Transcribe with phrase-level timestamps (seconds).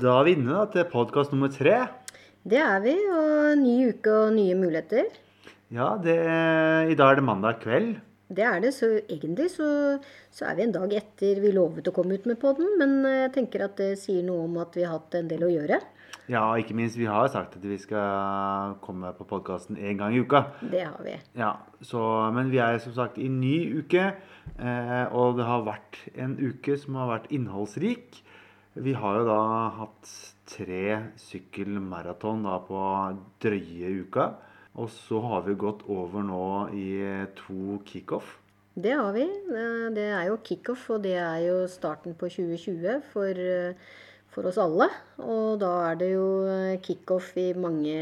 [0.00, 1.74] Da er vi inne da, til podkast nummer tre.
[2.48, 5.10] Det er vi, og ny uke og nye muligheter.
[5.76, 6.14] Ja, det,
[6.88, 7.98] i dag er det mandag kveld.
[8.32, 9.68] Det er det, så egentlig så,
[10.32, 13.34] så er vi en dag etter vi lovet å komme ut med podden, men jeg
[13.34, 15.82] tenker at det sier noe om at vi har hatt en del å gjøre.
[16.30, 16.96] Ja, og ikke minst.
[16.96, 20.46] Vi har sagt at vi skal komme på podkasten én gang i uka.
[20.62, 21.18] Det har vi.
[21.36, 21.52] Ja,
[21.84, 24.14] så, Men vi er som sagt i ny uke,
[24.56, 28.22] eh, og det har vært en uke som har vært innholdsrik.
[28.78, 29.40] Vi har jo da
[29.80, 30.10] hatt
[30.46, 30.84] tre
[31.18, 32.82] sykkelmaraton på
[33.42, 34.26] drøye uka.
[34.78, 36.44] Og så har vi gått over nå
[36.78, 36.90] i
[37.34, 38.36] to kickoff.
[38.78, 39.26] Det har vi.
[39.96, 43.42] Det er jo kickoff, og det er jo starten på 2020 for,
[44.30, 44.86] for oss alle.
[45.18, 46.28] Og da er det jo
[46.86, 47.98] kickoff i mange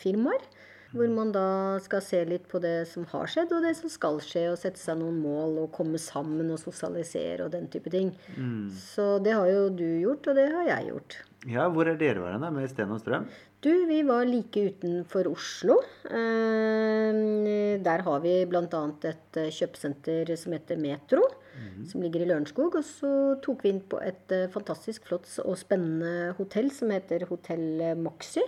[0.00, 0.48] firmaer.
[0.92, 1.46] Hvor man da
[1.82, 4.46] skal se litt på det som har skjedd, og det som skal skje.
[4.52, 8.12] Og sette seg noen mål og komme sammen og sosialisere og den type ting.
[8.36, 8.68] Mm.
[8.70, 11.18] Så det har jo du gjort, og det har jeg gjort.
[11.46, 13.28] Ja, Hvor er dere værende med Sten og Strøm?
[13.62, 15.78] Du, vi var like utenfor Oslo.
[16.06, 18.82] Eh, der har vi bl.a.
[19.10, 21.22] et eh, kjøpesenter som heter Metro.
[21.56, 21.86] Mm.
[21.88, 22.76] Som ligger i Lørenskog.
[22.78, 23.10] Og så
[23.42, 28.44] tok vi inn på et eh, fantastisk flott og spennende hotell som heter Hotell Moxy.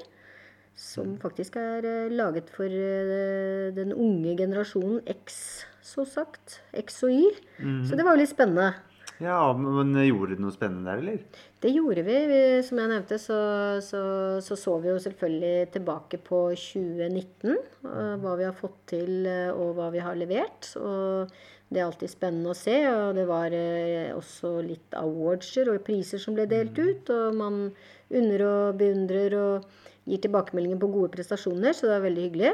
[0.78, 1.20] Som mhm.
[1.24, 2.70] faktisk er laget for
[3.74, 5.40] den unge generasjonen X,
[5.82, 6.60] så sagt.
[6.70, 7.32] X og Y.
[7.58, 7.80] Mm.
[7.88, 8.76] Så det var jo litt spennende.
[9.18, 11.44] Ja, Men gjorde dere noe spennende der, eller?
[11.58, 12.16] Det gjorde vi.
[12.30, 13.38] vi som jeg nevnte, så,
[13.82, 14.02] så,
[14.44, 17.56] så, så vi jo selvfølgelig tilbake på 2019.
[18.22, 20.70] Hva vi har fått til, eh, og hva vi har levert.
[20.78, 21.34] Og
[21.68, 22.78] det er alltid spennende å se.
[22.92, 26.86] Og det var eh, også litt awardser og priser som ble delt mm.
[26.86, 27.14] ut.
[27.16, 27.60] Og man
[28.08, 29.66] unner og beundrer og
[30.08, 32.52] gir tilbakemeldinger på gode prestasjoner, så det er veldig hyggelig.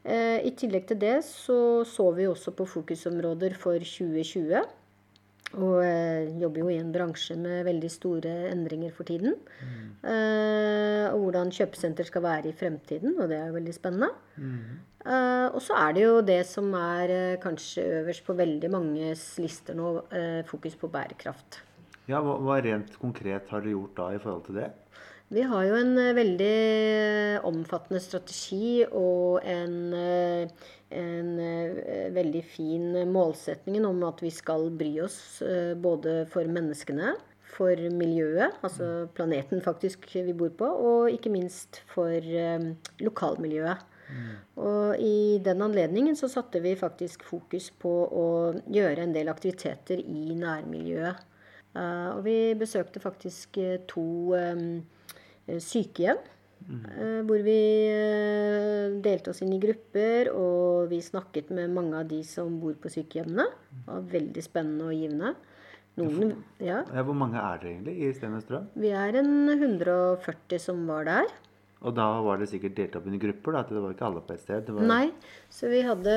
[0.00, 4.60] Eh, I tillegg til det så så vi også på fokusområder for 2020.
[5.58, 9.34] Og eh, jobber jo i en bransje med veldig store endringer for tiden.
[9.58, 9.88] Mm.
[10.12, 14.12] Eh, og hvordan kjøpesenter skal være i fremtiden, og det er jo veldig spennende.
[14.38, 14.78] Mm.
[15.54, 19.76] Og så er det jo det som er eh, kanskje øverst på veldig manges lister
[19.76, 21.60] nå, eh, fokus på bærekraft.
[22.08, 24.70] Ja, hva, hva, rent konkret har dere gjort da i forhold til det?
[25.30, 26.54] Vi har jo en eh, veldig
[27.46, 30.50] omfattende strategi og en
[30.90, 37.14] en eh, veldig fin målsetning om at vi skal bry oss eh, både for menneskene,
[37.50, 42.70] for miljøet, altså planeten faktisk vi bor på, og ikke minst for eh,
[43.02, 43.86] lokalmiljøet.
[44.10, 44.28] Mm.
[44.66, 48.28] Og i den anledningen så satte vi faktisk fokus på å
[48.66, 51.26] gjøre en del aktiviteter i nærmiljøet.
[51.70, 53.54] Og vi besøkte faktisk
[53.86, 54.06] to
[55.58, 56.20] sykehjem
[56.70, 57.26] Mm.
[57.26, 57.58] Hvor vi
[57.90, 62.76] eh, delte oss inn i grupper, og vi snakket med mange av de som bor
[62.78, 63.46] på sykehjemmene.
[63.70, 65.34] Det var veldig spennende og givende.
[65.98, 66.80] Noen, ja.
[67.04, 68.68] Hvor mange er dere egentlig i Stenestrøm?
[68.78, 71.32] Vi er en 140 som var der.
[71.80, 73.56] Og da var det sikkert delt opp i grupper?
[73.56, 74.68] da, Det var ikke alle på et sted?
[74.68, 74.84] Var...
[74.86, 75.06] Nei,
[75.52, 76.14] så vi hadde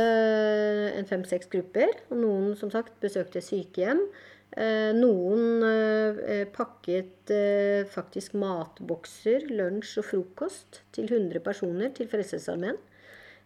[1.00, 1.96] en fem-seks grupper.
[2.12, 4.04] Og noen som sagt besøkte sykehjem.
[4.54, 12.82] Eh, noen eh, pakket eh, faktisk matbokser, lunsj og frokost til 100 personer til Frelsesarmeen.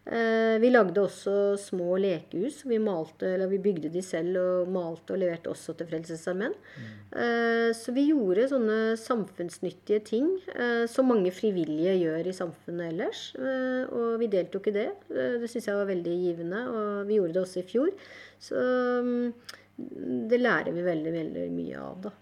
[0.07, 2.61] Vi lagde også små lekehus.
[2.63, 6.53] Vi, malte, vi bygde de selv og malte og leverte også til Frelsesarmeen.
[6.55, 7.73] Mm.
[7.75, 10.29] Så vi gjorde sånne samfunnsnyttige ting
[10.87, 13.25] som mange frivillige gjør i samfunnet ellers.
[13.35, 14.87] Og vi deltok i det.
[15.11, 17.91] Det syns jeg var veldig givende, og vi gjorde det også i fjor.
[18.39, 18.63] Så
[19.03, 19.33] mm,
[19.77, 22.13] det lærer vi veldig, veldig mye av, da.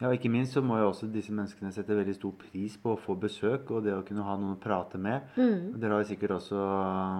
[0.00, 2.94] Ja, og Ikke minst så må jo også disse menneskene sette veldig stor pris på
[2.94, 5.26] å få besøk og det å kunne ha noen å prate med.
[5.36, 5.74] Mm.
[5.76, 6.60] Dere har jo sikkert også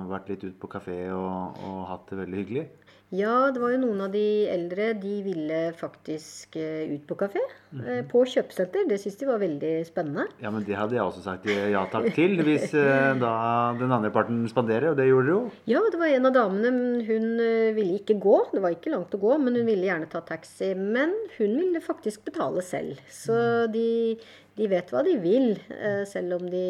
[0.08, 2.64] vært litt ute på kafé og, og hatt det veldig hyggelig.
[3.10, 4.92] Ja, det var jo noen av de eldre.
[5.02, 7.42] De ville faktisk uh, ut på kafé.
[7.70, 8.08] Mm -hmm.
[8.10, 8.86] på kjøpesenter.
[8.88, 10.26] Det syntes de var veldig spennende.
[10.42, 12.70] Ja, men det hadde jeg også sagt ja takk til, hvis
[13.24, 14.90] da den andre parten spanderer.
[14.90, 15.50] Og det gjorde de jo.
[15.66, 17.04] Ja, det var en av damene.
[17.06, 17.38] Hun
[17.74, 18.48] ville ikke gå.
[18.52, 20.74] Det var ikke langt å gå, men hun ville gjerne ta taxi.
[20.74, 22.98] Men hun ville faktisk betale selv.
[23.10, 23.72] Så mm.
[23.72, 24.18] de,
[24.56, 25.58] de vet hva de vil,
[26.06, 26.66] selv om de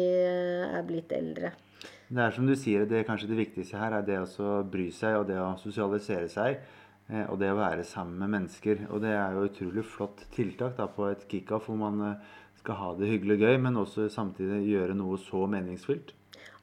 [0.69, 1.51] er blitt eldre.
[2.11, 4.89] Det er som du sier, det er kanskje det viktigste her er det å bry
[4.91, 6.59] seg og det å sosialisere seg.
[7.11, 8.85] Eh, og det å være sammen med mennesker.
[8.91, 12.79] Og det er jo utrolig flott tiltak da, på et kickoff hvor man eh, skal
[12.79, 16.11] ha det hyggelig og gøy, men også samtidig gjøre noe så meningsfylt.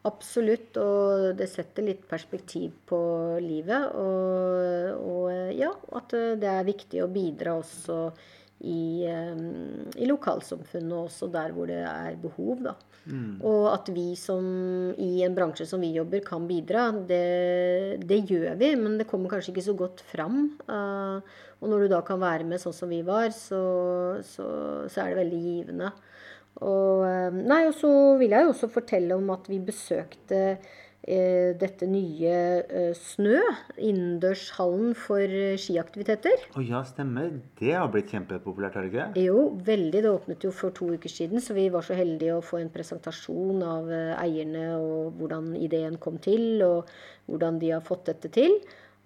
[0.08, 3.00] Absolutt, og det setter litt perspektiv på
[3.42, 3.88] livet.
[3.98, 7.98] Og, og ja, at det er viktig å bidra også
[8.60, 12.62] i, i lokalsamfunnet, også der hvor det er behov.
[12.64, 12.74] da.
[13.08, 13.38] Mm.
[13.46, 14.44] Og at vi som
[14.98, 18.72] i en bransje som vi jobber, kan bidra, det, det gjør vi.
[18.80, 20.42] Men det kommer kanskje ikke så godt fram.
[20.68, 21.22] Uh,
[21.62, 23.62] og når du da kan være med sånn som vi var, så,
[24.26, 24.48] så,
[24.90, 25.92] så er det veldig givende.
[26.58, 30.78] Og, eh, nei, og så vil jeg jo også fortelle om at vi besøkte eh,
[31.06, 32.32] dette nye
[32.64, 33.38] eh, Snø,
[33.78, 36.48] innendørshallen for eh, skiaktiviteter.
[36.58, 37.30] Å ja, stemmer.
[37.60, 39.24] Det har blitt kjempepopulært, har det ikke?
[39.28, 40.02] Jo, veldig.
[40.04, 42.72] Det åpnet jo for to uker siden, så vi var så heldige å få en
[42.74, 46.92] presentasjon av eh, eierne og hvordan ideen kom til, og
[47.30, 48.58] hvordan de har fått dette til.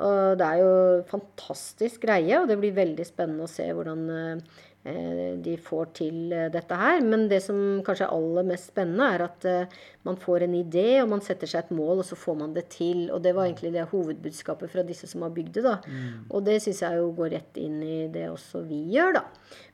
[0.03, 0.75] Og det er jo
[1.11, 6.33] fantastisk greie, og det blir veldig spennende å se hvordan eh, eh, de får til
[6.35, 7.01] eh, dette her.
[7.07, 9.77] Men det som kanskje er aller mest spennende, er at eh,
[10.09, 12.65] man får en idé, og man setter seg et mål, og så får man det
[12.75, 13.05] til.
[13.15, 15.65] Og det var egentlig det hovedbudskapet fra disse som har bygd det.
[15.69, 15.77] da.
[16.31, 19.25] Og det syns jeg jo går rett inn i det også vi gjør, da.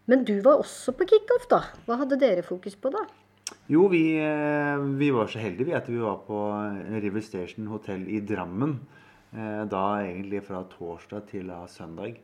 [0.08, 1.62] Men du var også på kickoff, da.
[1.88, 3.06] Hva hadde dere fokus på da?
[3.72, 6.36] Jo, vi, eh, vi var så heldige vi at vi var på
[7.00, 8.78] River Station hotell i Drammen.
[9.32, 12.16] Eh, Da egentlig fra torsdag til da søndag.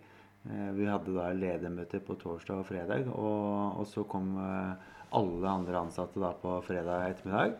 [0.50, 4.74] Eh, Vi hadde da ledermøter på torsdag og fredag, og, og så kom eh,
[5.14, 7.56] alle andre ansatte da på fredag ettermiddag.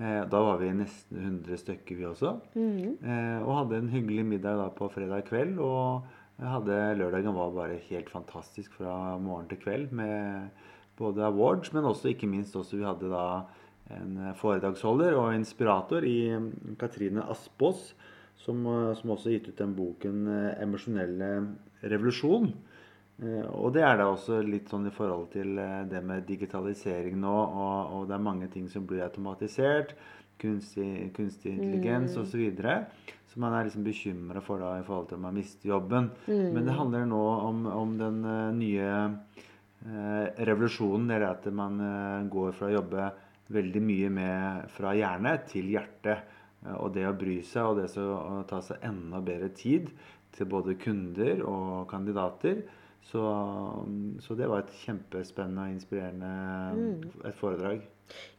[0.00, 2.36] Eh, Da var vi nesten 100 stykker, vi også.
[2.56, 5.58] Eh, Og hadde en hyggelig middag da på fredag kveld.
[5.60, 6.02] Og
[6.42, 10.48] hadde, lørdagen var bare helt fantastisk fra morgen til kveld med
[10.98, 13.26] både awards, men også ikke minst også vi hadde da
[13.92, 17.92] en foredragsholder og inspirator i mm, Katrine Aspås,
[18.42, 21.30] som, eh, som også har gitt ut den boken eh, 'Emosjonelle
[21.82, 22.52] revolusjon'.
[23.22, 25.54] Eh, Og det er da også litt sånn i forhold til
[25.88, 29.94] det med digitalisering nå, og, og det er mange ting som blir automatisert.
[30.42, 32.40] Kunstig, kunstig intelligens osv.
[33.30, 36.10] Så, man er liksom bekymra for da i forhold til om man mister jobben.
[36.26, 38.22] Men det handler nå om, om den
[38.58, 38.88] nye
[39.86, 41.06] eh, revolusjonen.
[41.08, 43.12] Det er at man eh, går fra å jobbe
[43.52, 46.18] veldig mye med fra hjerne til hjerte.
[46.66, 49.90] Eh, og det å bry seg og det å ta seg enda bedre tid
[50.32, 52.62] til både kunder og kandidater.
[53.02, 53.22] Så,
[54.22, 56.28] så det var et kjempespennende og inspirerende
[57.26, 57.82] et foredrag.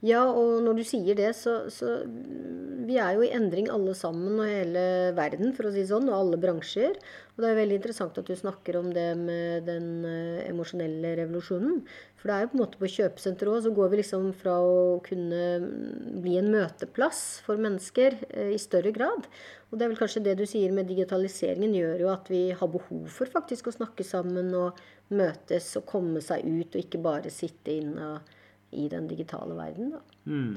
[0.06, 3.94] Ja, og når du sier det, så, så mm, Vi er jo i endring alle
[3.98, 4.86] sammen og hele
[5.18, 6.98] verden, for å si sånn, og alle bransjer.
[7.34, 11.80] Og det er veldig interessant at du snakker om det med den eh, emosjonelle revolusjonen.
[12.20, 14.60] For det er jo på en måte på kjøpesenter òg, så går vi liksom fra
[14.62, 14.76] å
[15.06, 19.26] kunne mm, bli en møteplass for mennesker eh, i større grad.
[19.72, 22.74] Og det er vel kanskje det du sier med digitaliseringen gjør jo at vi har
[22.76, 24.78] behov for faktisk å snakke sammen og
[25.18, 28.34] møtes og komme seg ut, og ikke bare sitte inne og
[28.74, 29.94] i den digitale verden.
[29.94, 30.02] Da.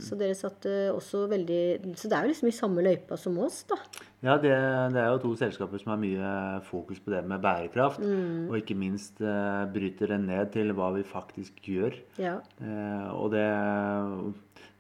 [0.03, 3.65] Så dere satte også veldig Så det er jo liksom i samme løypa som oss,
[3.67, 3.79] da.
[4.25, 4.55] Ja, det,
[4.95, 6.31] det er jo to selskaper som har mye
[6.67, 8.01] fokus på det med bærekraft.
[8.01, 11.99] Og ikke minst eh, bryter det ned til hva vi faktisk gjør.
[12.23, 12.39] Ja.
[12.63, 13.47] Eh, og det,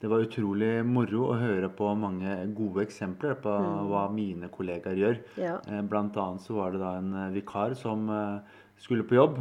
[0.02, 3.52] det var utrolig moro å høre på mange gode eksempler på
[3.90, 5.20] hva mine kollegaer gjør.
[5.40, 5.56] Ja.
[5.66, 9.38] Eh, blant annet så var det da en eh, vikar som eh, skulle på jobb,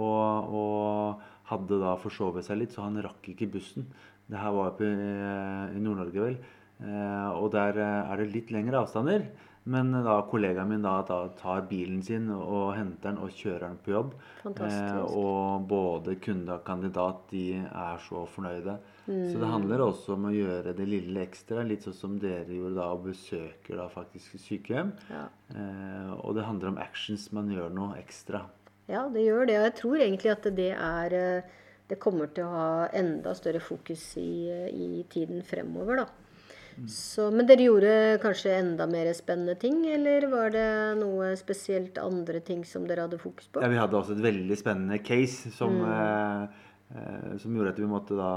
[0.00, 3.90] og, og hadde da forsovet seg litt, så han rakk ikke bussen.
[4.30, 5.12] Det her var oppe i,
[5.76, 6.40] i Nord-Norge, vel.
[6.80, 9.26] Eh, og der eh, er det litt lengre avstander.
[9.70, 13.76] Men da kollegaen min da, da tar bilen sin og henter den og kjører den
[13.84, 14.14] på jobb.
[14.48, 18.78] Eh, og både kunde og kandidat de er så fornøyde.
[19.04, 22.78] Så det handler også om å gjøre det lille ekstra, litt sånn som dere gjorde
[22.78, 24.94] da, og besøker da faktisk sykehjem.
[25.10, 25.26] Ja.
[25.52, 27.28] Eh, og det handler om actions.
[27.36, 28.46] Man gjør noe ekstra.
[28.90, 29.58] Ja, det gjør det.
[29.60, 31.56] Og jeg tror egentlig at det er eh,
[31.90, 36.06] Det kommer til å ha enda større fokus i, i tiden fremover, da.
[36.86, 37.90] Så, men dere gjorde
[38.22, 40.68] kanskje enda mer spennende ting, eller var det
[41.00, 43.60] noe spesielt andre ting som dere hadde fokus på?
[43.60, 45.90] Ja, vi hadde også et veldig spennende case som, Mm.
[45.90, 46.46] eh,
[46.94, 48.30] eh, som gjorde at vi måtte da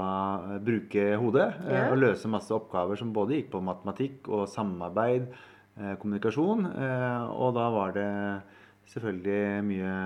[0.56, 1.86] eh, bruke hodet eh, Ja.
[1.94, 5.30] og løse masse oppgaver som både gikk på matematikk og samarbeid,
[5.78, 6.66] eh, kommunikasjon.
[6.74, 8.10] Eh, og da var det
[8.92, 9.96] selvfølgelig mye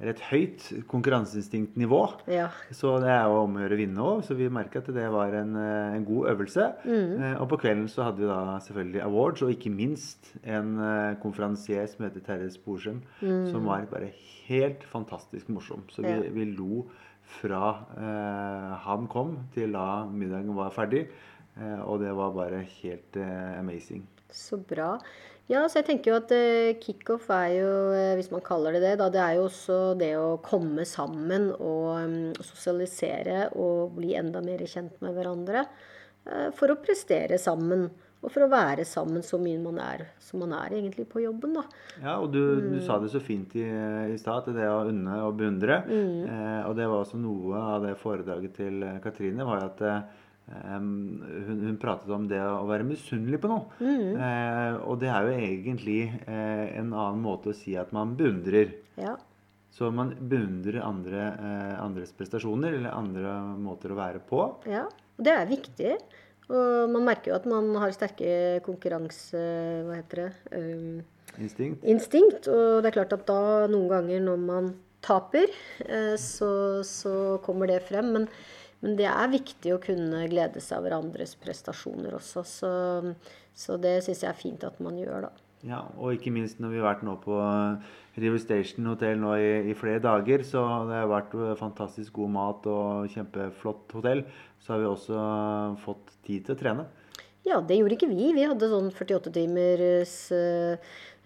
[0.00, 2.00] eller et høyt konkurranseinstinktnivå.
[2.32, 2.48] Ja.
[2.74, 5.06] Så det er jo om å gjøre å vinne òg, så vi merka at det
[5.12, 6.66] var en, eh, en god øvelse.
[6.84, 7.22] Mm.
[7.22, 11.14] Eh, Og på kvelden så hadde vi da selvfølgelig awards, og ikke minst en eh,
[11.22, 14.10] konferansier som heter Terje Sporsem, som var bare
[14.48, 15.82] helt fantastisk morsom.
[15.88, 16.24] Så vi, Mm.
[16.24, 16.30] Ja.
[16.32, 16.84] vi lo
[17.40, 21.08] fra eh, han kom til da middagen var ferdig,
[21.56, 23.16] eh, og det var bare helt
[23.58, 24.06] amazing.
[24.30, 24.98] Så bra.
[25.50, 28.80] Ja, så jeg tenker jo at eh, kickoff er jo, eh, hvis man kaller det
[28.86, 34.14] det, da, det er jo også det å komme sammen og mm, sosialisere og bli
[34.16, 35.66] enda mer kjent med hverandre.
[36.24, 37.90] eh, for å prestere sammen.
[38.24, 41.52] Og for å være sammen så mye man er som man er egentlig på jobben,
[41.58, 41.66] da.
[42.00, 42.86] Ja, og du, du Mm.
[42.86, 45.82] sa det så fint i, i stad, det å unne og beundre.
[45.84, 46.24] Mm.
[46.24, 49.84] Eh, og det var også noe av det foredraget til Katrine, var jo at
[50.52, 50.88] em,
[51.46, 53.68] hun, hun pratet om det å være misunnelig på noe.
[53.80, 54.16] Mm.
[54.18, 58.74] Uh, og det er jo egentlig uh, en annen måte å si at man beundrer.
[59.00, 59.16] Ja.
[59.74, 64.44] Så man beundrer andre, uh, andres prestasjoner eller andre måter å være på.
[64.70, 65.96] Ja, og det er viktig.
[66.44, 69.40] Og man merker jo at man har sterke konkurranse...
[69.86, 70.30] Hva heter det?
[70.52, 70.98] Um,
[71.40, 71.80] Instinkt.
[71.88, 72.50] instinkt.
[72.52, 74.68] Og det er klart at da noen ganger når man
[75.02, 75.50] taper,
[76.20, 76.50] så,
[76.86, 78.12] så kommer det frem.
[78.14, 78.28] Men,
[78.84, 82.44] men det er viktig å kunne glede seg over andres prestasjoner også.
[82.44, 82.70] Så,
[83.56, 85.32] så det syns jeg er fint at man gjør, da.
[85.64, 87.38] Ja, og ikke minst når vi har vært nå på
[88.20, 90.60] River Station hotell nå i, i, flere dager, så
[90.90, 94.20] det har vært fantastisk god mat og kjempeflott hotell.
[94.60, 95.22] Så har vi også
[95.86, 96.84] fått tid til å trene.
[97.44, 98.30] Ja, det gjorde ikke vi.
[98.36, 100.76] Vi hadde sånn 48 timers uh,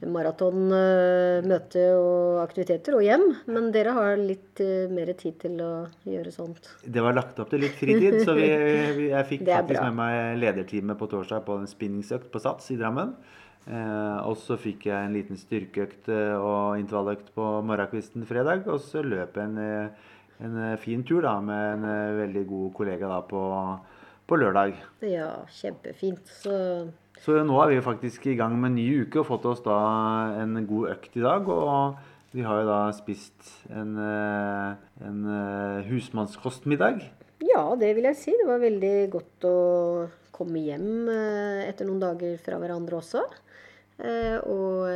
[0.06, 3.26] maraton, uh, møte og aktiviteter og hjem.
[3.50, 5.72] Men dere har litt uh, mer tid til å
[6.06, 6.70] gjøre sånt.
[6.84, 8.48] Det var lagt opp til litt fritid, så vi,
[9.14, 9.90] jeg fikk faktisk bra.
[9.90, 13.16] med meg ledertime på torsdag på en spinningsøkt på Sats i Drammen.
[13.68, 18.64] Eh, og så fikk jeg en liten styrkeøkt eh, og intervalløkt på morgenkvisten fredag.
[18.70, 20.14] Og så løp jeg en, eh,
[20.46, 23.42] en eh, fin tur da, med en veldig god kollega da, på,
[24.28, 24.78] på lørdag.
[25.04, 26.32] Ja, kjempefint.
[26.40, 26.54] Så...
[27.24, 29.78] så nå er vi faktisk i gang med en ny uke og fått oss da
[30.42, 31.48] en god økt i dag.
[31.48, 31.98] Og
[32.36, 35.20] vi har jo da spist en, en
[35.88, 37.02] husmannskostmiddag.
[37.44, 38.36] Ja, det vil jeg si.
[38.36, 39.56] Det var veldig godt å
[40.34, 41.08] komme hjem
[41.66, 43.24] etter noen dager fra hverandre også.
[43.98, 44.86] Eh, og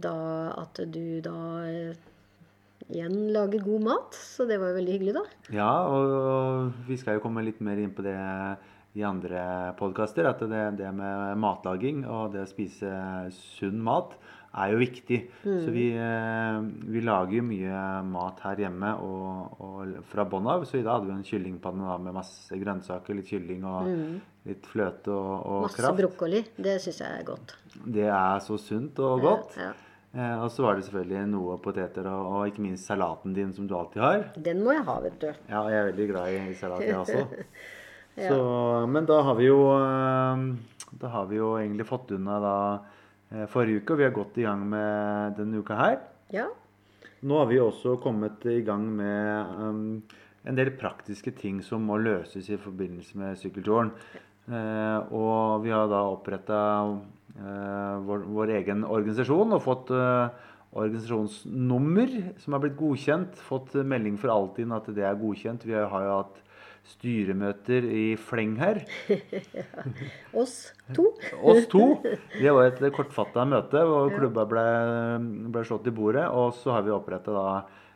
[0.00, 0.16] da
[0.56, 1.36] at du da
[1.68, 1.96] eh,
[2.88, 4.16] igjen lager god mat.
[4.16, 5.24] Så det var jo veldig hyggelig, da.
[5.54, 8.16] Ja, og vi skal jo komme litt mer inn på det
[8.98, 10.28] i andre podkaster.
[10.28, 12.92] At det, det, med matlaging og det å spise
[13.36, 14.16] sunn mat
[14.52, 15.18] er jo viktig.
[15.46, 15.60] Mm.
[15.64, 16.58] Så vi, eh,
[16.92, 20.66] vi, lager jo mye mat her hjemme og, og fra bånn av.
[20.68, 24.18] Så i dag hadde vi en kyllingpanne med masse grønnsaker, litt kylling og mm.
[24.50, 25.88] litt fløte og, og masse kraft.
[25.88, 26.44] Masse brokkoli.
[26.68, 27.56] Det syns jeg er godt.
[27.86, 29.56] Det er så sunt og godt.
[29.56, 29.88] Ja, ja.
[30.12, 33.64] Eh, og så var det selvfølgelig noe poteter og, og, ikke minst salaten din, som
[33.64, 34.26] du alltid har.
[34.36, 35.30] Den må jeg ha, vet du.
[35.48, 37.46] Ja, jeg er veldig glad i salat, jeg også.
[38.16, 38.28] ja.
[38.28, 38.40] så,
[38.90, 40.42] men da har vi jo eh,
[41.00, 42.56] Da har vi jo egentlig fått unna da
[43.32, 45.96] Eh, forrige uke, og vi har gått i gang med denne uka her.
[46.34, 46.50] Ja.
[47.24, 50.02] Nå har vi også kommet i gang med um,
[50.44, 53.92] en del praktiske ting som må løses i forbindelse med sykkelturen.
[54.50, 60.34] Uh, og vi har da oppretta uh, vår, vår, egen organisasjon og fått uh,
[60.74, 63.38] organisasjonsnummer som har blitt godkjent.
[63.48, 65.64] Fått melding for alltid at det er godkjent.
[65.64, 66.42] Vi har jo hatt
[66.88, 68.82] styremøter i fleng her.
[69.08, 69.84] ja.
[70.42, 71.12] Oss to.
[71.48, 71.84] Oss to.
[72.34, 74.66] Det var et kortfatta møte hvor klubba ble,
[75.52, 76.26] ble, slått i bordet.
[76.30, 77.34] Og så har vi oppretta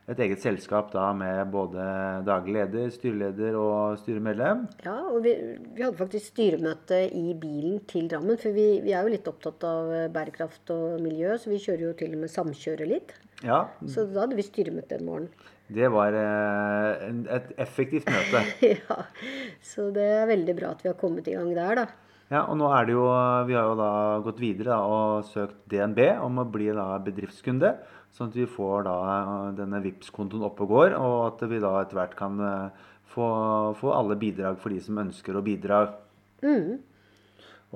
[0.06, 1.82] et eget selskap da med både
[2.26, 4.62] daglig leder, styreleder og styremedlem.
[4.84, 5.34] Ja, og vi,
[5.74, 8.38] vi hadde faktisk styremøte i bilen til Drammen.
[8.38, 11.96] For vi, vi, er jo litt opptatt av bærekraft og miljø, så vi kjører jo
[11.98, 13.16] til og med samkjører litt.
[13.42, 13.66] Ja.
[13.90, 15.28] Så da hadde vi styremøte en morgen.
[15.66, 18.44] Det var eh, et effektivt møte.
[18.86, 19.02] ja,
[19.66, 21.88] så det er veldig bra at vi har kommet i gang der, da.
[22.30, 23.04] Ja, og nå er det jo,
[23.46, 23.90] Vi har jo da
[24.24, 27.74] gått videre da, og søkt DNB om å bli da bedriftskunde.
[28.16, 28.96] Sånn at vi får da
[29.58, 33.26] denne vips kontoen opp og går, og at vi da etter hvert kan eh, få,
[33.76, 35.82] få, alle bidrag for de som ønsker å bidra.
[36.40, 36.78] Mm.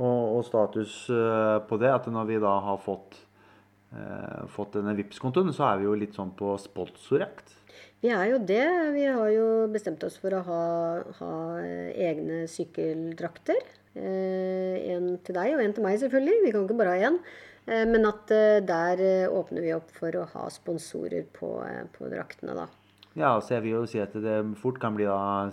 [0.01, 3.19] Og, og, status eh, på det, at når vi da har fått,
[3.93, 7.59] eh, fått denne vips kontoen så er vi jo litt sånn på sponsorjakt.
[8.01, 8.65] Vi er jo det.
[8.95, 10.65] Vi har jo bestemt oss for å ha,
[11.19, 13.61] ha eh, egne sykkeldrakter.
[13.93, 16.41] Eh, en til deg og en til meg, selvfølgelig.
[16.47, 17.21] Vi kan ikke bare ha én.
[17.71, 21.53] Eh, men at eh, der eh, åpner vi opp for å ha sponsorer på,
[21.95, 22.67] på draktene, da.
[23.19, 25.07] Ja, så jeg vil jo si at det fort kan bli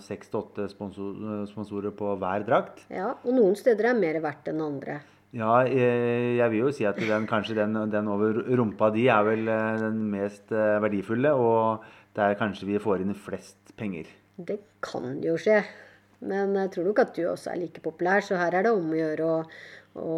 [0.05, 2.83] seks til åtte sponsorer på hver drakt.
[2.93, 4.99] Ja, og noen steder er mer verdt enn andre.
[5.33, 9.25] Ja, jeg, jeg vil jo si at den, kanskje den, den over rumpa di er
[9.25, 9.49] vel
[9.81, 11.33] den mest verdifulle.
[11.33, 14.05] Og der kanskje vi får inn flest penger.
[14.37, 15.63] Det kan jo skje.
[16.29, 18.85] Men jeg tror nok at du også er like populær, så her er det om
[18.89, 19.41] å gjøre å,
[19.97, 20.17] å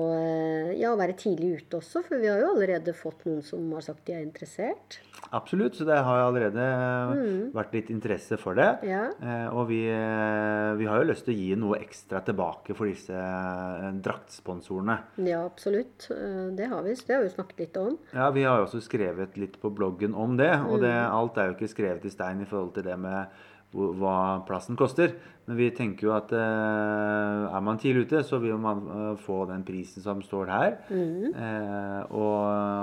[0.77, 2.03] ja, være tidlig ute også.
[2.05, 4.99] For vi har jo allerede fått noen som har sagt de er interessert.
[5.35, 6.65] Absolutt, så det har jo allerede
[7.13, 7.41] mm.
[7.53, 8.69] vært litt interesse for det.
[8.87, 9.03] Ja.
[9.19, 12.89] Eh, og vi, eh, vi, har jo lyst til å gi noe ekstra tilbake for
[12.89, 14.97] disse eh, draktsponsorene.
[15.27, 16.09] Ja, absolutt.
[16.09, 16.95] Det har vi.
[17.05, 17.99] Det har vi snakket litt om.
[18.15, 20.51] Ja, vi har jo også skrevet litt på bloggen om det.
[20.65, 21.13] Og det, mm.
[21.19, 25.13] alt er jo ikke skrevet i stein i forhold til det med hva plassen koster.
[25.49, 29.43] Men vi tenker jo at eh, er man tidlig ute, så vil man eh, få
[29.49, 30.75] den prisen som står her.
[30.93, 31.31] Mm.
[31.33, 32.35] Eh, og,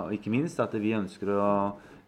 [0.08, 1.50] og, ikke minst at vi ønsker å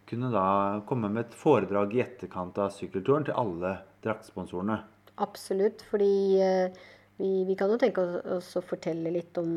[0.09, 0.49] kunne da
[0.89, 4.81] komme med et foredrag i etterkant av sykkelturen til alle draktsponsorene.
[5.23, 6.83] Absolutt, fordi eh,
[7.19, 8.03] vi, vi, kan jo tenke
[8.39, 9.51] oss å fortelle litt om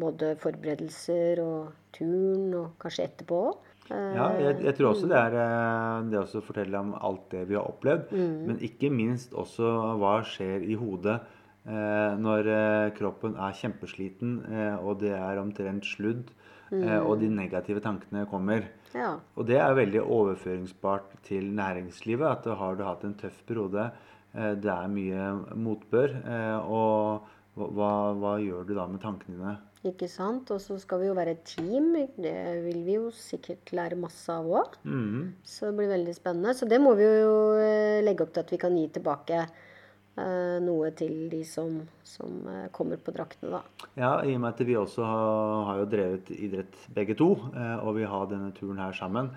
[0.00, 3.72] både forberedelser og turen, og kanskje etterpå òg.
[3.86, 6.94] Ja, jeg, jeg tror også det er eh, det å fortelle om
[7.26, 8.12] alt det vi har opplevd.
[8.46, 11.18] Men ikke minst også hva skjer i hodet
[11.66, 16.30] eh, når eh, kroppen er kjempesliten, eh, og det er omtrent sludd,
[16.72, 18.68] eh, og de negative tankene kommer.
[18.94, 19.16] Ja.
[19.36, 22.26] Og det er veldig overføringsbart til næringslivet.
[22.26, 23.90] At har du hatt en tøff periode,
[24.34, 29.54] eh, det er mye motbør, eh, og hva, hva gjør du da med tankene dine?
[29.86, 30.50] Ikke sant?
[30.52, 31.92] Og så skal vi jo være et team.
[32.16, 32.34] Det
[32.64, 34.76] vil vi jo sikkert lære masse av òg.
[34.84, 35.22] Mhm.
[35.46, 36.56] Så det blir veldig spennende.
[36.58, 40.58] Så det må vi jo eh, legge opp til at vi kan gi tilbake eh,
[40.64, 43.88] noe til de som, som eh, kommer på draktene, da.
[43.96, 47.76] Ja, i og med at vi også har, har jo drevet idrett begge to, eh,
[47.80, 49.32] og vi har denne turen her sammen,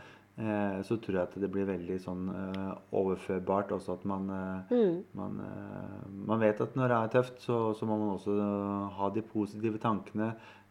[0.88, 4.30] så tror jeg at det blir veldig sånn eh, overførbart også at man,
[4.70, 4.94] mm.
[5.20, 8.38] man, eh, man vet at når det er tøft, så, så må man også
[8.96, 10.30] ha de positive tankene,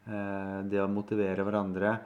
[0.09, 1.99] eh, det å motivere hverandre.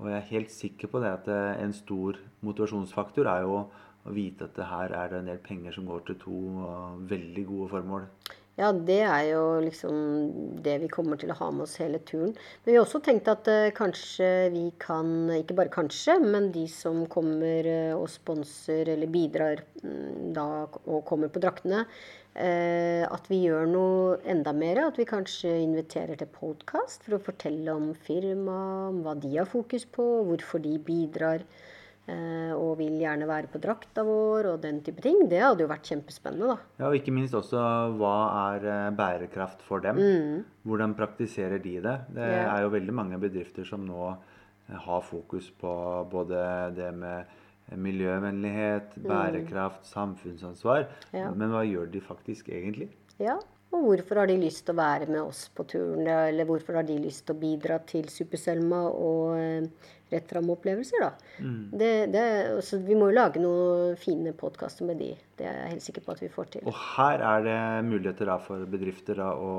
[0.00, 4.14] Og jeg er helt sikker på det at eh, en stor motivasjonsfaktor er jo å
[4.16, 7.44] vite at det her er det en del penger som går til to eh, veldig
[7.50, 8.06] gode formål.
[8.60, 9.94] Ja, det er jo liksom
[10.60, 12.34] det vi kommer til å ha med oss hele turen.
[12.34, 16.66] Men vi har også tenkt at eh, kanskje vi kan, ikke bare kanskje, men de
[16.68, 21.86] som kommer eh, og sponser eller bidrar mm, da og kommer på draktene,
[22.34, 24.82] eh, at vi gjør noe enda mer.
[24.90, 29.48] At vi kanskje inviterer til podkast for å fortelle om firmaet, om hva de har
[29.48, 31.48] fokus på, hvorfor de bidrar.
[32.10, 35.22] Eh, Og vil gjerne være på drakta vår og den type ting.
[35.30, 36.70] Det hadde jo vært kjempespennende, da.
[36.80, 37.62] Ja, og ikke minst også
[38.00, 38.14] hva
[38.54, 40.00] er eh, bærekraft for dem?
[40.66, 41.96] Hvordan praktiserer de det?
[42.10, 42.50] Det yeah.
[42.54, 45.76] Er jo veldig mange bedrifter som nå eh, har fokus på
[46.10, 46.42] både
[46.76, 47.38] det med
[47.78, 50.88] miljøvennlighet, bærekraft, samfunnsansvar.
[51.12, 51.16] Mm.
[51.20, 51.30] Ja.
[51.30, 52.90] Men hva gjør de faktisk egentlig?
[53.22, 53.36] Ja,
[53.70, 56.02] og hvorfor har de lyst til å være med oss på turen?
[56.08, 59.78] Eller hvorfor har de lyst til å bidra til Super-Selma og
[60.10, 61.10] Rett fram-opplevelser, da?
[61.78, 62.22] Det, det,
[62.56, 65.12] altså, vi må jo lage noen fine podkaster med de.
[65.38, 66.64] Det er jeg helt sikker på at vi får til.
[66.66, 69.52] Og her er det muligheter da for bedrifter da å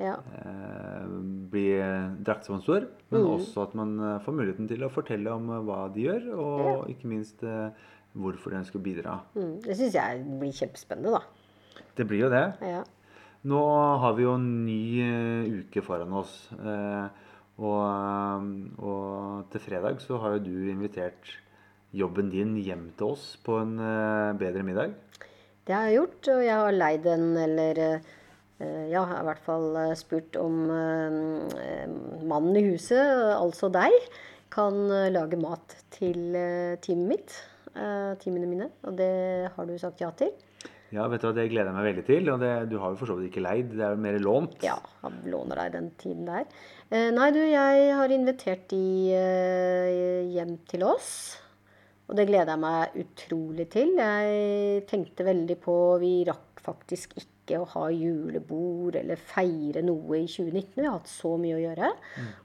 [0.00, 0.14] Ja.
[0.40, 1.04] eh,
[1.52, 1.66] bli
[2.24, 3.30] draktsponsor, men Mm.
[3.36, 6.88] også at man eh, får muligheten til å fortelle om eh, hva de gjør, og
[6.88, 7.70] ikke minst eh,
[8.16, 9.20] hvorfor de ønsker å bidra.
[9.36, 11.84] Mm, det syns jeg blir kjempespennende, da.
[11.96, 12.46] Det blir jo det.
[12.62, 12.82] Ja.
[13.44, 13.60] Nå
[14.00, 16.48] har vi jo en ny eh, uke foran oss.
[16.56, 17.08] eh,
[17.60, 18.48] og, eh,
[18.80, 21.36] og til fredag så har jo du invitert
[21.92, 24.96] jobben din hjem til oss på en eh, bedre middag.
[25.66, 29.68] Det har jeg gjort, og jeg har leid en, eller eh, ja, i hvert fall
[29.84, 31.86] eh, spurt om eh,
[32.26, 32.98] mannen i huset,
[33.36, 33.94] altså deg,
[34.50, 37.36] kan eh, lage mat til eh, teamet mitt.
[37.76, 38.70] eh, Teamene mine.
[38.88, 39.10] Og det
[39.54, 40.32] har du sagt ja til.
[40.90, 42.30] Ja, vet du hva, Det gleder jeg meg veldig til.
[42.32, 44.56] Og det, du har jo for så vidt ikke leid, det er jo mer lånt.
[44.66, 46.48] Ja, han låner deg den tiden der.
[46.90, 51.12] Eh, nei, du, jeg har invitert de eh, hjem til oss.
[52.10, 53.92] Og det gleder jeg meg utrolig til.
[53.94, 60.26] Jeg tenkte veldig på Vi rakk faktisk ikke å ha julebord eller feire noe i
[60.26, 60.74] 2019.
[60.80, 61.94] Vi har hatt så mye å gjøre.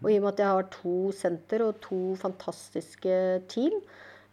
[0.04, 3.82] Og i og med at jeg har to senter og to fantastiske team,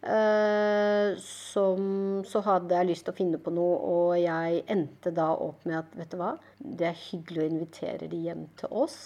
[0.05, 5.31] eh, som, så hadde jeg lyst til å finne på noe, og jeg endte da
[5.33, 8.99] opp med at vet du hva, det er hyggelig å invitere de hjem til oss.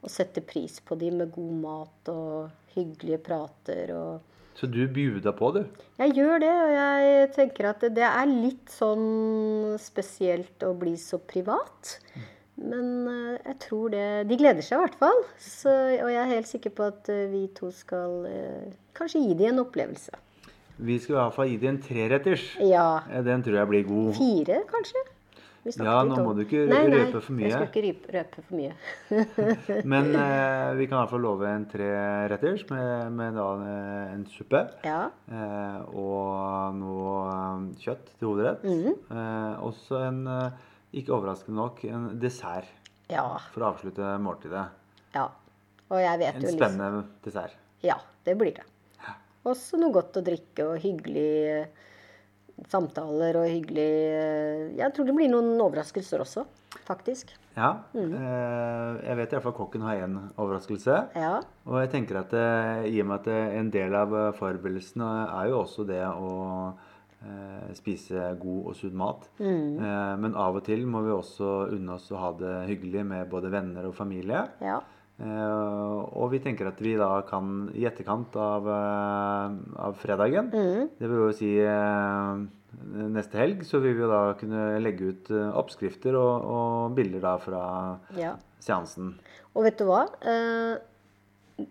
[0.00, 5.32] Og sette pris på de med god mat og hyggelige prater og Så du bjuder
[5.36, 5.62] på, du.
[6.00, 11.20] Jeg gjør det, og jeg tenker at det, er litt sånn spesielt å bli så
[11.22, 11.94] privat.
[12.60, 15.22] Men eh, jeg tror det De gleder seg i hvert fall.
[15.40, 19.38] Så, og jeg er helt sikker på at eh, vi to skal eh, kanskje gi
[19.38, 20.18] dem en opplevelse.
[20.80, 22.44] Vi skal i hvert fall gi dem en treretters.
[22.64, 22.90] Ja.
[23.24, 24.12] Den tror jeg blir god.
[24.16, 25.04] Fire, kanskje?
[25.60, 27.48] Ja, nå må du ikke Nei, nei, røpe for mye.
[27.50, 28.72] Jeg skal ikke røpe, for mye.
[29.92, 34.24] Men eh, vi kan i hvert fall love en treretters med, med da eh, en
[34.32, 34.62] suppe.
[34.86, 35.02] Ja.
[35.28, 38.64] Eh, og noe eh, kjøtt til hovedrett.
[38.64, 40.66] eh, også en, eh,
[41.02, 42.70] ikke overraskende nok, en dessert
[43.12, 43.26] Ja.
[43.52, 44.68] for å avslutte måltidet.
[45.18, 45.28] ja.
[45.90, 47.54] Og jeg vet En jo liksom spennende dessert.
[47.82, 48.62] Ja, det blir det.
[49.50, 51.64] Også noe godt å drikke og hyggelig
[52.68, 56.44] samtaler og hyggelig eh, Jeg tror det blir noen overraskelser også,
[56.88, 57.32] faktisk.
[57.56, 57.72] Ja.
[57.94, 58.12] Mm.
[58.14, 61.00] Eh, jeg vet i hvert fall kokken har én overraskelse.
[61.18, 61.40] Ja.
[61.66, 65.60] Og jeg tenker at eh, i og med at en del av forberedelsene er jo
[65.64, 66.30] også det å
[67.76, 69.26] spise god og sunn mat.
[69.44, 69.74] Mm.
[70.22, 73.50] Men av og til må vi også unne oss å ha det hyggelig med både
[73.52, 74.46] venner og familie.
[74.64, 74.78] ja.
[75.20, 80.88] Eh, og vi tenker at vi da kan i etterkant av, eh, av fredagen, Mm.
[80.98, 82.46] det vil jo si eh,
[83.10, 87.64] neste helg, så vil vi da kunne legge ut oppskrifter og, og bilder da fra
[88.16, 88.36] ja.
[88.60, 89.18] seansen.
[89.54, 90.06] Og vet du hva?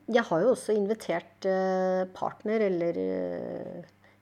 [0.05, 1.47] Jeg har jo også invitert
[2.13, 2.99] partner eller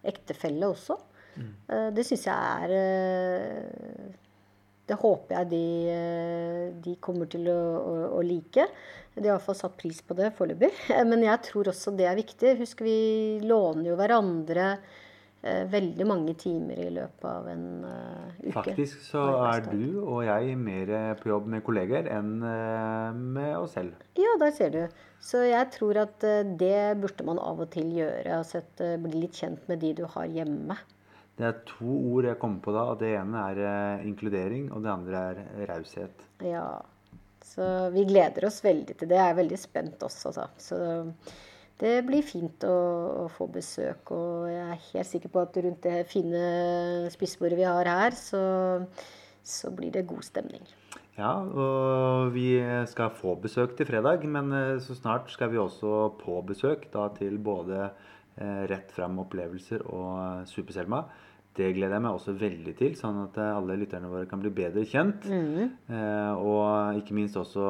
[0.06, 0.96] ektefelle også.
[1.38, 1.94] Mm.
[1.94, 4.14] det syns jeg er
[4.88, 8.68] Det håper jeg de, eh, de kommer til å, å, å like.
[9.18, 10.72] De har iallfall satt pris på det foreløpig.
[11.10, 12.56] Men jeg tror også det er viktig.
[12.62, 13.00] Husk, vi
[13.44, 14.68] låner jo hverandre
[15.42, 18.54] eh, veldig mange timer i løpet av en uh, uke.
[18.60, 23.76] Faktisk så er du og jeg mer på jobb med kolleger enn uh, med oss
[23.80, 23.98] selv.
[24.20, 24.84] Ja, der ser du.
[25.24, 28.38] Så jeg tror at uh, det burde man av og til gjøre.
[28.38, 30.78] Altså at, eh, bli litt kjent med de du har hjemme.
[31.38, 32.86] Det er to ord jeg kommer på da.
[32.92, 36.26] og Det ene er eh, inkludering, og det andre er raushet.
[36.46, 36.70] Ja.
[37.48, 39.20] Så vi gleder oss veldig til det.
[39.20, 40.48] Jeg er veldig spent også, da.
[40.62, 40.80] Så
[41.82, 42.78] det blir fint å,
[43.24, 44.12] å få besøk.
[44.14, 46.42] Og jeg er helt sikker på at rundt det fine
[47.14, 48.42] spissbordet vi har her, så,
[49.46, 50.66] så blir det god stemning.
[51.18, 56.12] Ja, og vi skal få besøk til fredag, men eh, så snart skal vi også
[56.20, 61.02] på besøk da til både eh, Rett fram opplevelser og eh, Super-Selma.
[61.58, 64.52] Det gleder jeg meg også veldig til, sånn at eh, alle lytterne våre kan bli
[64.54, 65.26] bedre kjent.
[65.26, 67.66] Eh, og ikke minst også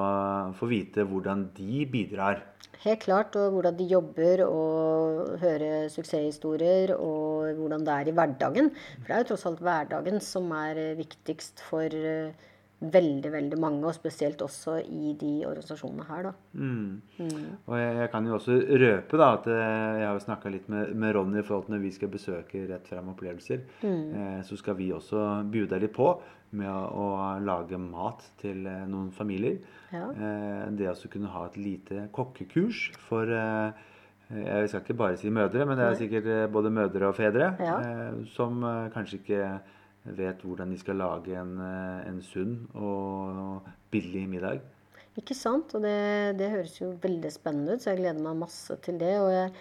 [0.60, 2.44] få vite hvordan de bidrar.
[2.84, 8.70] Helt klart, og hvordan de jobber, og høre suksesshistorier, og hvordan det er i hverdagen.
[9.00, 12.48] For det er jo tross alt hverdagen som er eh, viktigst for eh,
[12.80, 16.34] veldig, veldig mange, og spesielt også i de organisasjonene her, da.
[16.54, 17.02] Mm.
[17.66, 20.68] Og jeg, jeg kan jo også røpe da, at eh, jeg har jo snakka litt
[20.70, 23.64] med, med Ronny i forhold til når vi skal besøke Rett frem opplevelser.
[23.88, 26.12] Eh, så skal vi også bjude litt på
[26.58, 27.08] med å, å
[27.44, 29.58] lage mat til eh, noen familier.
[29.92, 30.12] Ja.
[30.14, 33.88] Eh, det å kunne ha et lite kokkekurs for eh,
[34.28, 37.54] jeg skal ikke bare si mødre, men det er sikkert eh, både mødre og fedre
[37.64, 37.78] Ja.
[38.36, 38.62] som
[38.94, 39.42] kanskje ikke
[40.16, 44.62] vet hvordan de skal lage en, eh, en sunn og billig middag.
[45.18, 45.74] Ikke sant?
[45.74, 49.16] Og det, det høres jo veldig spennende ut, så jeg gleder meg masse til det.
[49.20, 49.52] Og jeg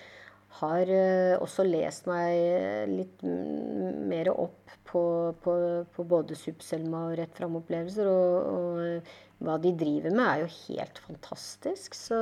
[0.61, 5.05] har eh, også lest meg litt mm, mer opp på,
[5.43, 5.55] på,
[5.97, 8.11] på både Subselma og Rett fram-opplevelser.
[8.11, 11.97] Og, og hva de driver med, er jo helt fantastisk.
[11.97, 12.21] Så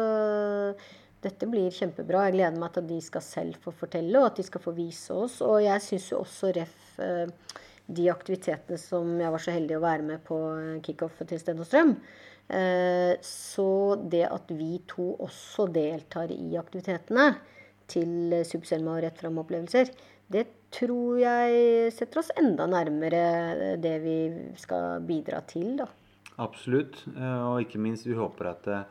[1.25, 2.27] dette blir kjempebra.
[2.29, 4.75] Jeg gleder meg til at de skal selv få fortelle, og at de skal få
[4.77, 5.41] vise oss.
[5.45, 9.85] Og jeg syns jo også Ref eh, de aktivitetene som jeg var så heldig å
[9.85, 10.38] være med på
[10.85, 11.97] kickoff kickoffet til Sten og Strøm.
[12.49, 17.31] Eh, så det at vi to også deltar i aktivitetene
[17.88, 19.92] til Subselma og Rett fram-opplevelser,
[20.33, 24.18] det tror jeg setter oss enda nærmere eh, det vi
[24.61, 25.88] skal bidra til, da.
[26.42, 27.05] Absolutt.
[27.14, 28.87] eh, Og ikke minst, vi håper at eh,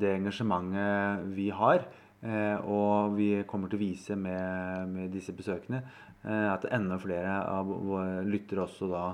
[0.00, 1.86] det engasjementet vi har,
[2.24, 7.36] eh, og vi kommer til å vise med, med disse besøkene, eh, at enda flere
[7.52, 9.04] av våre lyttere også da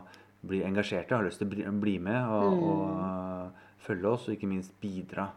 [0.47, 4.73] blir engasjerte, har lyst til å bli, med og, og følge oss, og ikke minst
[4.81, 5.29] bidra.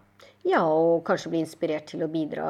[0.43, 2.45] Ja, og kanskje bli inspirert til å bidra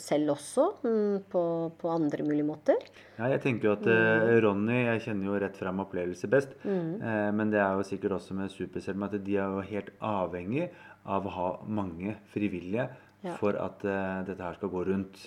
[0.00, 1.42] selv også, mm, på,
[1.80, 2.84] på andre mulige måter.
[3.18, 4.30] Ja, jeg tenker jo at mm.
[4.44, 6.54] Ronny Jeg kjenner jo rett frem opplevelser best.
[6.64, 10.70] Eh, men det er jo sikkert også med Superselma at de er jo helt avhengig
[11.08, 12.88] av å ha mange frivillige
[13.24, 13.32] Ja.
[13.34, 15.24] for at eh, dette her skal gå rundt.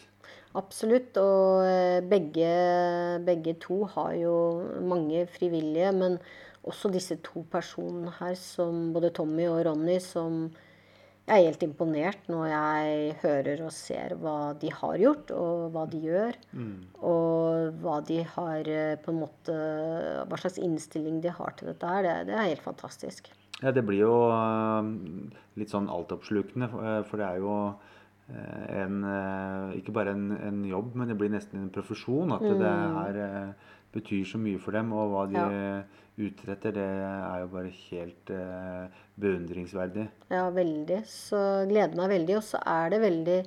[0.59, 1.15] Absolutt.
[1.21, 2.51] Og eh, begge,
[3.27, 4.35] begge to har jo
[4.83, 6.17] mange frivillige, men
[6.67, 10.49] også disse to personene her, som både Tommy og Ronny, som
[11.21, 15.85] jeg er helt imponert når jeg hører og ser hva de har gjort, og hva
[15.89, 16.39] de gjør.
[17.07, 19.55] Og hva de har eh, på en måte
[20.27, 22.03] Hva slags innstilling de har til dette her.
[22.03, 23.31] Det, det er helt fantastisk.
[23.61, 24.91] Ja, det blir jo eh,
[25.61, 26.71] litt sånn altoppslukende,
[27.07, 27.55] for, det er jo
[28.31, 32.35] en eh, Ikke bare en, en jobb, men det blir nesten en profesjon.
[32.37, 35.43] At det her eh, betyr så mye for dem, og hva de
[36.21, 40.07] utretter, det er jo bare helt eh, beundringsverdig.
[40.31, 41.01] Ja, veldig.
[41.09, 42.37] Så gleder meg veldig.
[42.39, 43.37] Og så er det veldig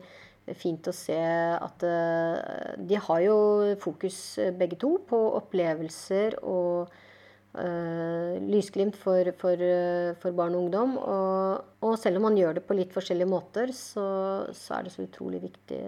[0.60, 3.38] fint å se at eh, de har jo
[3.80, 6.92] fokus eh, begge to på opplevelser og
[7.60, 10.96] eh, lysglimt for, for, eh, for barn og ungdom.
[11.00, 14.06] Og, og selv om man gjør det på litt forskjellige måter, så,
[14.56, 15.82] så er det så utrolig viktig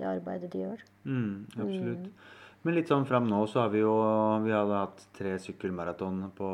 [0.00, 0.84] det arbeidet de gjør.
[1.04, 2.28] Mm, absolutt.
[2.60, 3.92] Men litt sånn fram nå så har vi jo
[4.44, 6.48] vi hadde hatt tre sykkelmaraton på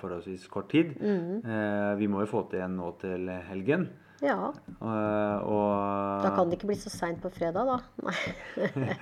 [0.00, 0.96] forholdsvis kort tid.
[0.98, 3.86] Eh, vi må jo få til en nå til helgen.
[4.22, 4.52] Ja.
[4.78, 7.78] Og, og Da kan det ikke bli så seint på fredag, da.
[8.06, 8.14] Nei.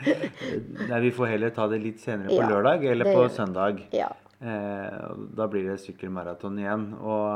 [0.90, 3.82] Nei, vi får heller ta det litt senere på Ja, lørdag eller det på søndag.
[3.96, 4.08] Ja.
[4.40, 6.86] Eh, da blir det sykkelmaraton igjen.
[6.96, 7.26] Og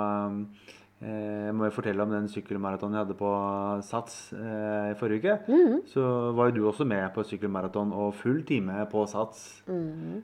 [1.04, 3.32] eh, jeg må jo fortelle om den sykkelmaratonen jeg hadde på
[3.84, 5.54] Sats eh, i forrige uke.
[5.54, 5.80] Mhm.
[5.92, 6.04] Så
[6.36, 9.46] var jo du også med på sykkelmaraton og full time på Sats.
[9.68, 10.22] Mm.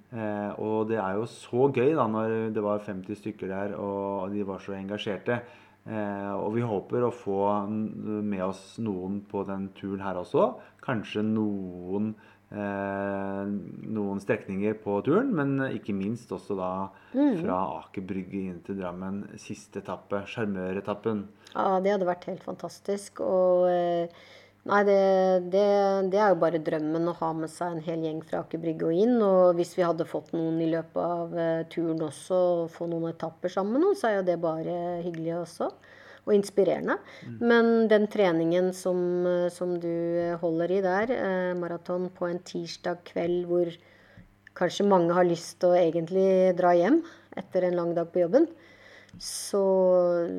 [0.58, 4.46] Og det er jo så gøy da når det var 50 stykker der og de
[4.46, 5.42] var så engasjerte.
[5.88, 7.38] Eh, og vi håper å få
[7.70, 10.52] med oss noen på den turen her også.
[10.84, 12.12] Kanskje noen,
[12.50, 16.70] noen strekninger på turen, men ikke minst også da
[17.12, 19.22] fra Aker Brygge inn til Drammen.
[19.38, 21.24] Siste etappe, sjarmøretappen.
[21.54, 23.22] Ja, det hadde vært helt fantastisk.
[23.22, 24.10] Og eh,
[24.66, 24.98] nei, det,
[25.54, 25.64] det,
[26.10, 28.90] det er jo bare drømmen å ha med seg en hel gjeng fra Aker Brygge
[28.90, 29.16] og inn.
[29.22, 33.12] Og hvis vi hadde fått noen i løpet av eh, turen også, og få noen
[33.12, 35.70] etapper sammen med noen, så er jo det bare hyggelig også.
[36.26, 36.98] Og inspirerende.
[37.40, 43.00] Men den treningen som, eh, som du holder i der, eh, maraton på en tirsdag
[43.04, 43.72] kveld hvor
[44.54, 47.00] kanskje mange har lyst til å egentlig dra hjem
[47.40, 48.48] etter en lang dag på jobben,
[49.18, 49.62] så,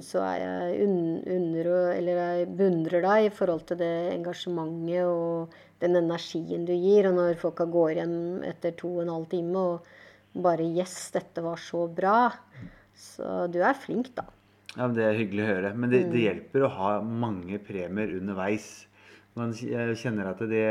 [0.05, 5.57] så er jeg un, under, eller jeg beundrer deg i forhold til det engasjementet og
[5.81, 7.09] den energien du gir.
[7.09, 8.15] Og når folka går hjem
[8.47, 9.89] etter to og en halv time og
[10.31, 12.29] bare Yes, dette var så bra.
[12.95, 14.29] Så du er flink, da.
[14.77, 15.73] Ja, men Det er hyggelig å høre.
[15.75, 18.69] Men det, det hjelper å ha mange premier underveis.
[19.39, 20.63] Man kjenner at det,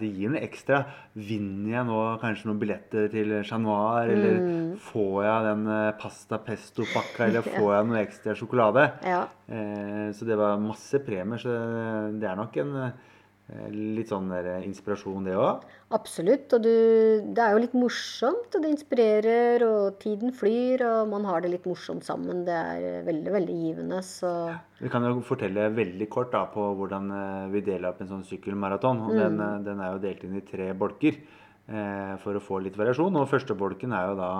[0.00, 0.78] det gir noe ekstra.
[1.12, 4.38] Vinner jeg nå kanskje noen billetter til Chat Noir, eller
[4.80, 8.86] får jeg den eh, pasta pesto-pakka, eller får jeg noe ekstra sjokolade?
[9.04, 9.26] Ja.
[9.44, 11.52] Eh, så det var masse premier, så
[12.16, 12.78] det er nok en
[13.72, 15.64] litt sånn der inspirasjon, det òg.
[15.92, 16.52] Absolutt.
[16.56, 16.72] Og du,
[17.34, 21.52] det er jo litt morsomt, og det inspirerer, og tiden flyr, og man har det
[21.52, 22.44] litt morsomt sammen.
[22.46, 24.00] Det er eh, veldig, veldig givende.
[24.06, 24.32] Så
[24.80, 28.26] Vi kan jo fortelle veldig kort da, på hvordan eh, vi deler opp en sånn
[28.28, 29.04] sykkelmaraton.
[29.08, 32.62] og Den, eh, den er jo delt inn i tre bolker eh, for å få
[32.64, 33.20] litt variasjon.
[33.20, 34.32] Og første bolken er jo da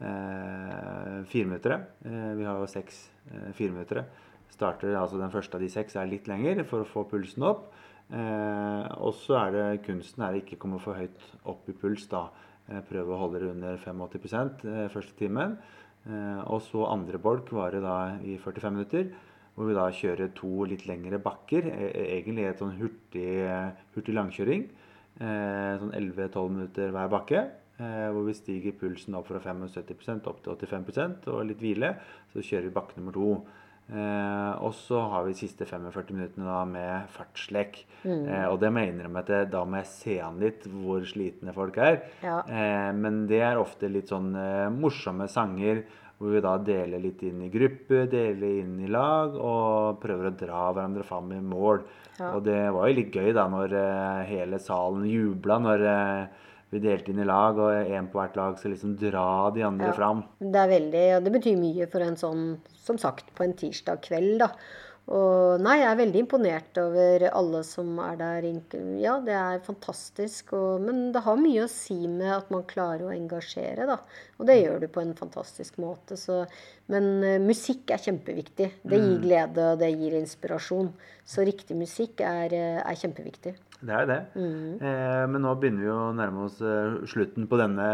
[0.00, 1.82] eh, fireminuttere.
[2.06, 4.06] Eh, vi har jo seks eh, fireminuttere.
[4.54, 7.72] Starter, altså Den første av de seks er litt lenger for å få pulsen opp.
[8.12, 12.06] Eh, og så er det kunsten er ikke komme for høyt opp i puls.
[12.10, 12.28] da.
[12.68, 15.56] Eh, prøve å holde det under 85 eh, første timen.
[16.04, 19.10] Eh, og så andre bolk varer da i 45 minutter.
[19.54, 21.66] Hvor vi da kjører to litt lengre bakker.
[21.66, 23.28] e- e- Egentlig et sånn hurtig,
[23.94, 24.68] hurtig langkjøring.
[25.20, 27.50] Eh, sånn 11-12 minutter hver bakke.
[27.78, 31.96] Eh, hvor vi stiger pulsen opp fra 75% opp til 85% og litt hvile.
[32.32, 33.44] Så kjører vi bakke nummer to.
[33.92, 37.82] Eh, og så har vi de siste 45 minuttene da med fartslek.
[38.04, 41.04] Eh, og det må jeg innrømme at det, da må jeg se an litt hvor
[41.08, 42.00] slitne folk er.
[42.24, 42.38] Ja.
[42.48, 45.84] Eh, men det er ofte litt sånn eh, morsomme sanger
[46.18, 50.36] hvor vi da deler litt inn i gruppe, deler inn i lag og prøver å
[50.38, 51.82] dra hverandre fram i mål.
[52.20, 52.30] Ja.
[52.36, 56.44] Og det var jo litt gøy da når eh, hele salen jubla når eh,
[56.74, 59.90] vi delte inn i lag, og én på hvert lag skal liksom dra de andre
[59.92, 59.96] Ja.
[59.96, 60.24] fram.
[60.40, 64.02] Det er veldig, og det betyr mye for en sånn, som sagt, på en tirsdag
[64.02, 64.50] kveld, da.
[65.12, 68.46] Og nei, jeg er veldig imponert over alle som er der.
[68.96, 73.04] Ja, det er fantastisk, og, men det har mye å si med at man klarer
[73.04, 73.98] å engasjere, da.
[74.40, 76.16] Og det gjør du på en fantastisk måte.
[76.16, 76.46] Så,
[76.88, 78.70] men uh, musikk er kjempeviktig.
[78.80, 80.88] Det gir glede, og det gir inspirasjon.
[81.28, 83.54] Så riktig musikk er, eh, er kjempeviktig.
[83.84, 84.18] Det er det.
[84.38, 84.78] Mm.
[84.80, 87.88] Eh, men nå begynner vi å nærme oss eh, slutten på denne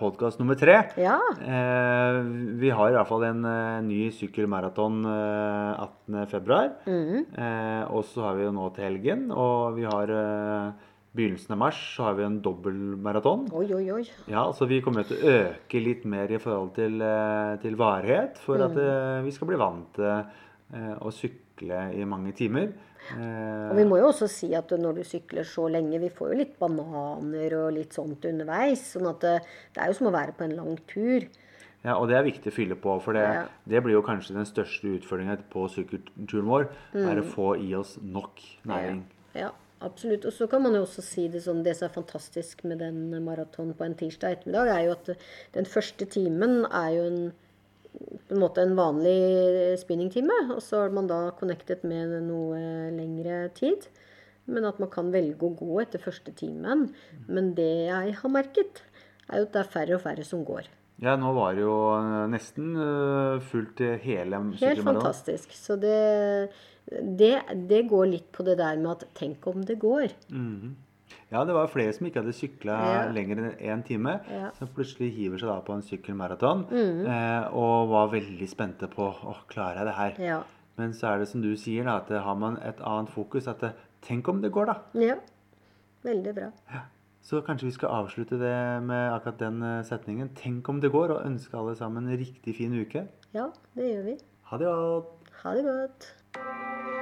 [0.00, 0.80] podkast nummer tre.
[0.98, 1.20] Ja.
[1.38, 2.18] Eh,
[2.58, 6.58] vi har i hvert fall en eh, ny sykkelmaraton eh, 18.2.
[6.90, 7.14] Mm.
[7.30, 11.60] Eh, og så har vi jo nå til helgen, og vi har eh, begynnelsen av
[11.62, 13.46] mars så har vi en dobbeltmaraton.
[13.56, 14.02] Oi, oi, oi.
[14.30, 18.42] Ja, så vi kommer til å øke litt mer i forhold til, eh, til varighet,
[18.42, 22.74] for at eh, vi skal bli vant til eh, å sykle i mange timer.
[23.14, 26.32] Eh, Og vi må jo også si at når du sykler så lenge, vi får
[26.32, 28.82] jo litt bananer og litt sånt underveis.
[28.96, 29.34] sånn at det,
[29.74, 31.28] det er jo som å være på en lang tur.
[31.84, 33.44] Ja, og det er viktig å fylle på, for det, Ja.
[33.68, 36.68] det blir jo kanskje den største utfordringen på sykkelturen vår.
[36.94, 39.04] er å få i oss nok næring.
[39.34, 40.24] Ja, absolutt.
[40.26, 43.10] Og så kan man jo også si det sånn, det som er fantastisk med den
[43.22, 45.16] maratonen på en tirsdag ettermiddag, er jo at
[45.52, 47.32] den første timen er jo en
[48.26, 52.58] på en måte en vanlig spinningtime, og så er man da connected med noe
[52.94, 53.88] lengre tid.
[54.46, 56.88] Men at man kan velge å gå etter første timen.
[57.26, 58.82] Men det jeg har merket,
[59.26, 60.68] er jo at det er færre og færre som går.
[61.02, 65.52] Ja, nå var det jo eh, nesten eh, fullt i hele Helt fantastisk.
[65.52, 65.96] Så det,
[66.88, 67.34] det,
[67.68, 70.14] det går litt på det der med at tenk om det går.
[71.32, 72.98] Ja, det var flere som ikke hadde sykla Ja.
[73.12, 74.20] lenger enn én time.
[74.30, 74.50] Ja.
[74.58, 79.34] Som plutselig hiver seg da på en sykkelmaraton eh, og var veldig spente på å
[79.50, 80.20] klarer jeg det her.
[80.22, 80.42] Ja.
[80.78, 83.48] Men så er det som du sier, da, at har man et annet fokus.
[83.48, 84.76] At det, tenk om det går, da.
[84.94, 85.16] ja.
[86.06, 86.52] Veldig bra.
[87.26, 90.28] Så kanskje vi skal avslutte det med akkurat den eh, setningen.
[90.38, 93.08] Tenk om det går, og ønske alle sammen en riktig fin uke.
[93.34, 94.16] Ja, det gjør vi.
[94.52, 95.32] Ha det godt.
[95.42, 96.95] Ha det godt.